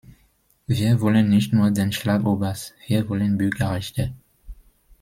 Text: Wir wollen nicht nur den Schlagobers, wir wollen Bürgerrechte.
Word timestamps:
Wir 0.65 0.99
wollen 0.99 1.29
nicht 1.29 1.53
nur 1.53 1.69
den 1.69 1.91
Schlagobers, 1.91 2.73
wir 2.87 3.07
wollen 3.07 3.37
Bürgerrechte. 3.37 4.13